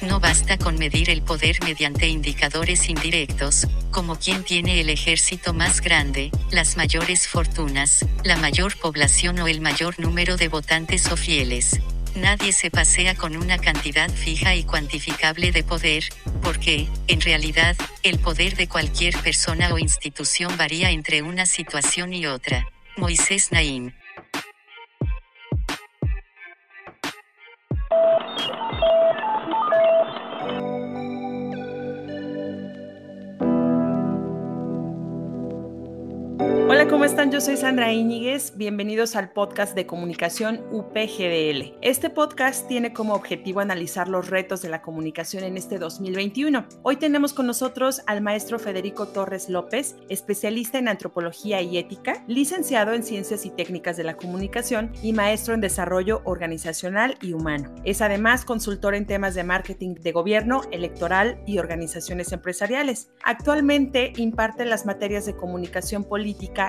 [0.00, 5.80] No basta con medir el poder mediante indicadores indirectos, como quién tiene el ejército más
[5.80, 11.80] grande, las mayores fortunas, la mayor población o el mayor número de votantes o fieles.
[12.14, 16.04] Nadie se pasea con una cantidad fija y cuantificable de poder,
[16.42, 22.26] porque, en realidad, el poder de cualquier persona o institución varía entre una situación y
[22.26, 22.66] otra.
[22.96, 23.92] Moisés Naim.
[36.40, 37.32] Hola, ¿cómo están?
[37.32, 38.56] Yo soy Sandra Íñiguez.
[38.56, 41.76] Bienvenidos al podcast de comunicación UPGDL.
[41.82, 46.66] Este podcast tiene como objetivo analizar los retos de la comunicación en este 2021.
[46.82, 52.92] Hoy tenemos con nosotros al maestro Federico Torres López, especialista en antropología y ética, licenciado
[52.92, 57.74] en ciencias y técnicas de la comunicación y maestro en desarrollo organizacional y humano.
[57.84, 63.10] Es además consultor en temas de marketing de gobierno, electoral y organizaciones empresariales.
[63.24, 66.27] Actualmente imparte las materias de comunicación política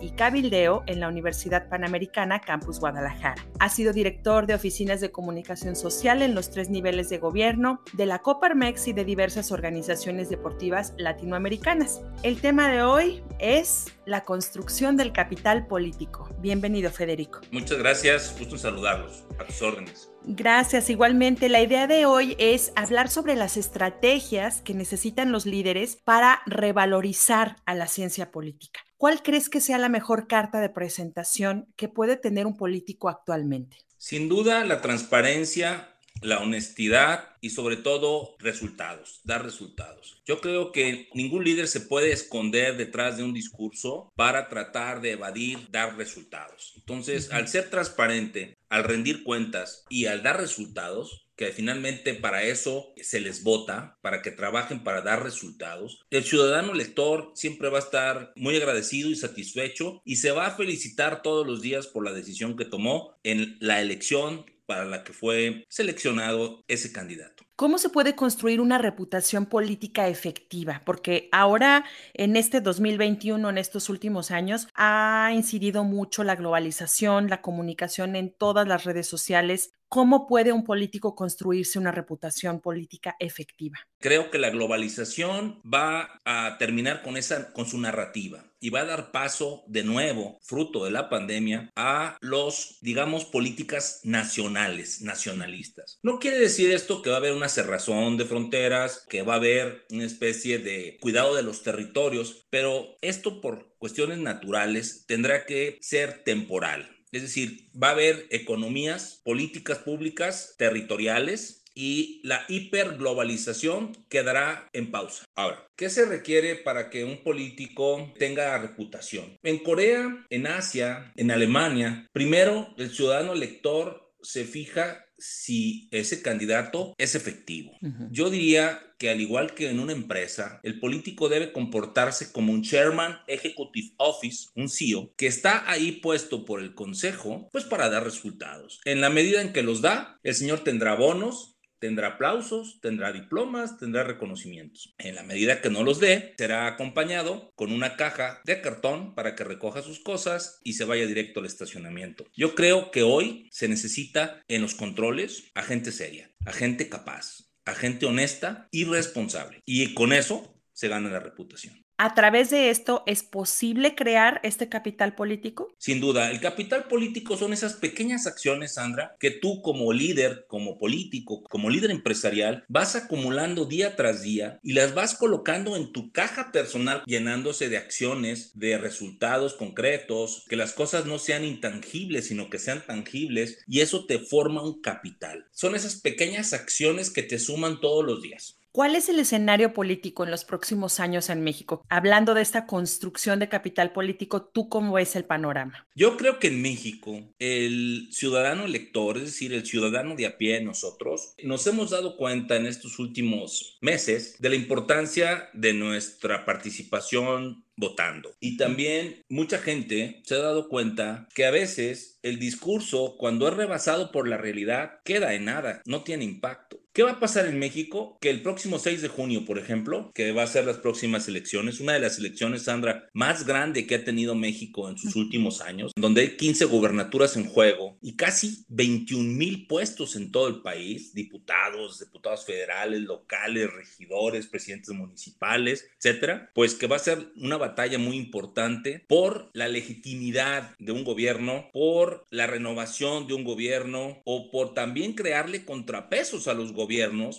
[0.00, 3.44] y Cabildeo en la Universidad Panamericana Campus Guadalajara.
[3.58, 8.06] Ha sido director de oficinas de comunicación social en los tres niveles de gobierno, de
[8.06, 12.02] la Coparmex y de diversas organizaciones deportivas latinoamericanas.
[12.22, 16.28] El tema de hoy es la construcción del capital político.
[16.38, 17.40] Bienvenido, Federico.
[17.50, 19.24] Muchas gracias, gusto saludarlos.
[19.38, 20.09] A tus órdenes.
[20.32, 20.90] Gracias.
[20.90, 26.40] Igualmente, la idea de hoy es hablar sobre las estrategias que necesitan los líderes para
[26.46, 28.78] revalorizar a la ciencia política.
[28.96, 33.78] ¿Cuál crees que sea la mejor carta de presentación que puede tener un político actualmente?
[33.96, 40.20] Sin duda, la transparencia, la honestidad y sobre todo resultados, dar resultados.
[40.26, 45.12] Yo creo que ningún líder se puede esconder detrás de un discurso para tratar de
[45.12, 46.74] evadir dar resultados.
[46.76, 52.92] Entonces, al ser transparente, al rendir cuentas y al dar resultados, que finalmente para eso
[53.00, 56.04] se les vota, para que trabajen para dar resultados.
[56.10, 60.54] El ciudadano lector siempre va a estar muy agradecido y satisfecho y se va a
[60.54, 65.12] felicitar todos los días por la decisión que tomó en la elección para la que
[65.12, 67.42] fue seleccionado ese candidato.
[67.56, 70.80] ¿Cómo se puede construir una reputación política efectiva?
[70.86, 77.42] Porque ahora, en este 2021, en estos últimos años, ha incidido mucho la globalización, la
[77.42, 79.72] comunicación en todas las redes sociales.
[79.92, 83.76] ¿Cómo puede un político construirse una reputación política efectiva?
[83.98, 88.84] Creo que la globalización va a terminar con, esa, con su narrativa y va a
[88.84, 95.98] dar paso de nuevo, fruto de la pandemia, a los, digamos, políticas nacionales, nacionalistas.
[96.04, 99.38] No quiere decir esto que va a haber una cerrazón de fronteras, que va a
[99.38, 105.78] haber una especie de cuidado de los territorios, pero esto por cuestiones naturales tendrá que
[105.80, 106.99] ser temporal.
[107.12, 115.24] Es decir, va a haber economías, políticas públicas territoriales y la hiperglobalización quedará en pausa.
[115.34, 119.36] Ahora, ¿qué se requiere para que un político tenga reputación?
[119.42, 126.94] En Corea, en Asia, en Alemania, primero el ciudadano elector se fija si ese candidato
[126.98, 127.72] es efectivo.
[128.10, 132.62] Yo diría que al igual que en una empresa, el político debe comportarse como un
[132.62, 138.04] Chairman Executive Office, un CEO, que está ahí puesto por el consejo, pues para dar
[138.04, 138.80] resultados.
[138.84, 143.78] En la medida en que los da, el señor tendrá bonos, tendrá aplausos, tendrá diplomas,
[143.78, 144.94] tendrá reconocimientos.
[144.98, 149.34] En la medida que no los dé, será acompañado con una caja de cartón para
[149.34, 152.24] que recoja sus cosas y se vaya directo al estacionamiento.
[152.36, 157.50] Yo creo que hoy se necesita en los controles a gente seria, a gente capaz,
[157.64, 159.62] a gente honesta y responsable.
[159.64, 164.70] Y con eso se gana la reputación a través de esto es posible crear este
[164.70, 165.74] capital político?
[165.76, 170.78] Sin duda, el capital político son esas pequeñas acciones, Sandra, que tú como líder, como
[170.78, 176.10] político, como líder empresarial, vas acumulando día tras día y las vas colocando en tu
[176.10, 182.48] caja personal, llenándose de acciones, de resultados concretos, que las cosas no sean intangibles, sino
[182.48, 185.48] que sean tangibles y eso te forma un capital.
[185.52, 188.56] Son esas pequeñas acciones que te suman todos los días.
[188.72, 191.84] ¿Cuál es el escenario político en los próximos años en México?
[191.88, 195.88] Hablando de esta construcción de capital político, ¿tú cómo ves el panorama?
[195.96, 200.60] Yo creo que en México el ciudadano elector, es decir, el ciudadano de a pie,
[200.60, 207.64] nosotros, nos hemos dado cuenta en estos últimos meses de la importancia de nuestra participación
[207.80, 208.36] votando.
[208.38, 213.54] Y también mucha gente se ha dado cuenta que a veces el discurso, cuando es
[213.54, 216.78] rebasado por la realidad, queda en nada, no tiene impacto.
[217.00, 218.18] ¿Qué va a pasar en México?
[218.20, 221.80] Que el próximo 6 de junio, por ejemplo, que va a ser las próximas elecciones,
[221.80, 225.92] una de las elecciones, Sandra, más grande que ha tenido México en sus últimos años,
[225.96, 231.14] donde hay 15 gubernaturas en juego y casi 21 mil puestos en todo el país,
[231.14, 237.98] diputados, diputados federales, locales, regidores, presidentes municipales, etcétera, pues que va a ser una batalla
[237.98, 244.50] muy importante por la legitimidad de un gobierno, por la renovación de un gobierno o
[244.50, 246.89] por también crearle contrapesos a los gobiernos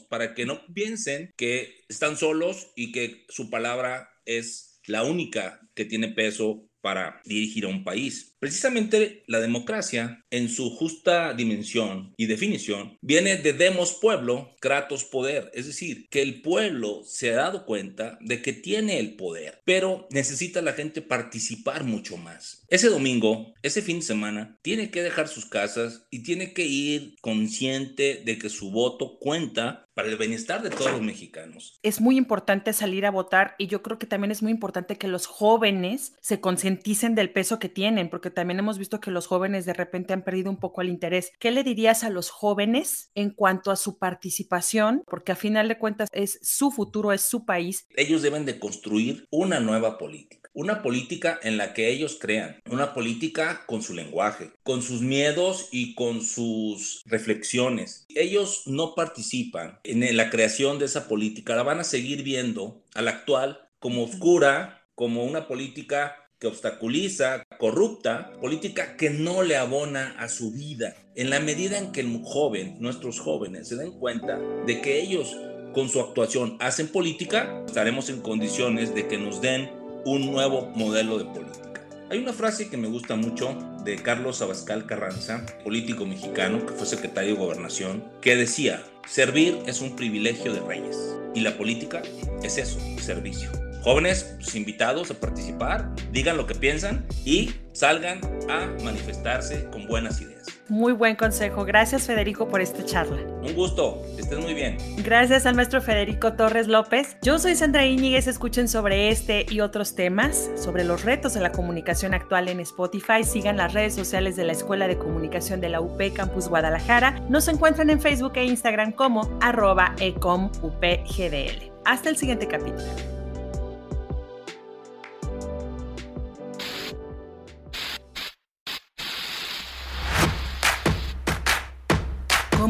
[0.09, 5.85] para que no piensen que están solos y que su palabra es la única que
[5.85, 8.30] tiene peso para dirigir a un país.
[8.41, 15.51] Precisamente la democracia, en su justa dimensión y definición, viene de demos pueblo, kratos poder,
[15.53, 20.07] es decir, que el pueblo se ha dado cuenta de que tiene el poder, pero
[20.09, 22.63] necesita la gente participar mucho más.
[22.67, 27.17] Ese domingo, ese fin de semana, tiene que dejar sus casas y tiene que ir
[27.21, 31.77] consciente de que su voto cuenta para el bienestar de todos los mexicanos.
[31.83, 35.07] Es muy importante salir a votar y yo creo que también es muy importante que
[35.07, 39.65] los jóvenes se concienticen del peso que tienen, porque también hemos visto que los jóvenes
[39.65, 41.31] de repente han perdido un poco el interés.
[41.39, 45.03] ¿Qué le dirías a los jóvenes en cuanto a su participación?
[45.07, 47.85] Porque a final de cuentas es su futuro, es su país.
[47.95, 52.93] Ellos deben de construir una nueva política una política en la que ellos crean, una
[52.93, 58.05] política con su lenguaje, con sus miedos y con sus reflexiones.
[58.09, 63.01] Ellos no participan en la creación de esa política, la van a seguir viendo a
[63.01, 70.15] la actual como oscura, como una política que obstaculiza, corrupta, política que no le abona
[70.17, 70.95] a su vida.
[71.15, 75.37] En la medida en que el joven, nuestros jóvenes, se den cuenta de que ellos
[75.71, 79.69] con su actuación hacen política, estaremos en condiciones de que nos den
[80.03, 81.87] un nuevo modelo de política.
[82.09, 83.55] Hay una frase que me gusta mucho
[83.85, 89.79] de Carlos Abascal Carranza, político mexicano que fue secretario de gobernación, que decía, servir es
[89.79, 90.97] un privilegio de reyes
[91.35, 92.01] y la política
[92.41, 93.51] es eso, servicio
[93.81, 100.21] jóvenes pues, invitados a participar, digan lo que piensan y salgan a manifestarse con buenas
[100.21, 100.41] ideas.
[100.71, 101.65] Muy buen consejo.
[101.65, 103.21] Gracias Federico por esta charla.
[103.41, 104.77] Un gusto, estés muy bien.
[105.03, 107.17] Gracias al maestro Federico Torres López.
[107.21, 111.51] Yo soy Sandra Íñiguez, escuchen sobre este y otros temas, sobre los retos de la
[111.51, 113.25] comunicación actual en Spotify.
[113.25, 117.19] Sigan las redes sociales de la Escuela de Comunicación de la UP Campus Guadalajara.
[117.27, 121.69] Nos encuentran en Facebook e Instagram como arroba ecomupgdl.
[121.83, 123.10] Hasta el siguiente capítulo.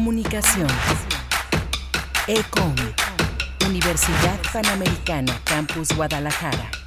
[0.02, 0.66] Comunicación.
[2.26, 2.74] ECOM.
[3.68, 6.81] Universidad Panamericana, Campus Guadalajara.